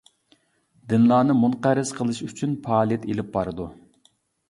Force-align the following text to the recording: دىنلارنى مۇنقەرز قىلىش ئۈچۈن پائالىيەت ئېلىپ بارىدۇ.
دىنلارنى 0.93 1.35
مۇنقەرز 1.43 1.93
قىلىش 2.01 2.25
ئۈچۈن 2.31 2.59
پائالىيەت 2.67 3.09
ئېلىپ 3.11 3.33
بارىدۇ. 3.41 3.73